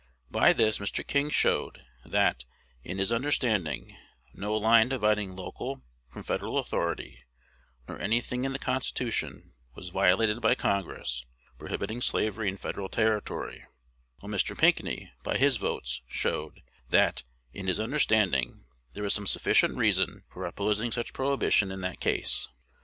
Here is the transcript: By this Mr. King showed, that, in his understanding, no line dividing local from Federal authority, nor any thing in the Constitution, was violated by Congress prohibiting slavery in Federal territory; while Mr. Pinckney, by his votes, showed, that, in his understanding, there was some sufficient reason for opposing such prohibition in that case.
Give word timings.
By 0.31 0.51
this 0.51 0.79
Mr. 0.79 1.05
King 1.05 1.29
showed, 1.29 1.83
that, 2.03 2.43
in 2.83 2.97
his 2.97 3.11
understanding, 3.11 3.95
no 4.33 4.57
line 4.57 4.89
dividing 4.89 5.35
local 5.35 5.83
from 6.11 6.23
Federal 6.23 6.57
authority, 6.57 7.21
nor 7.87 7.99
any 7.99 8.19
thing 8.19 8.43
in 8.43 8.51
the 8.51 8.57
Constitution, 8.57 9.53
was 9.75 9.89
violated 9.89 10.41
by 10.41 10.55
Congress 10.55 11.27
prohibiting 11.59 12.01
slavery 12.01 12.49
in 12.49 12.57
Federal 12.57 12.89
territory; 12.89 13.63
while 14.21 14.31
Mr. 14.31 14.57
Pinckney, 14.57 15.11
by 15.23 15.37
his 15.37 15.57
votes, 15.57 16.01
showed, 16.07 16.63
that, 16.89 17.23
in 17.53 17.67
his 17.67 17.79
understanding, 17.79 18.65
there 18.93 19.03
was 19.03 19.13
some 19.13 19.27
sufficient 19.27 19.77
reason 19.77 20.23
for 20.31 20.47
opposing 20.47 20.91
such 20.91 21.13
prohibition 21.13 21.71
in 21.71 21.81
that 21.81 21.99
case. 21.99 22.47